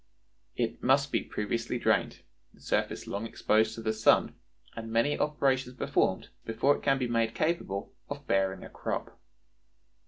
[0.55, 2.21] It must be previously drained,
[2.55, 4.33] the surface long exposed to the sun,
[4.75, 9.15] and many operations performed, before it can be made capable of bearing a crop.